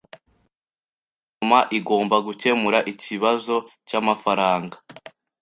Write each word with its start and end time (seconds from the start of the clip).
Guverinoma 0.03 1.59
igomba 1.77 2.15
gukemura 2.27 2.79
ikibazo 2.91 3.55
cyamafaranga 3.87 4.75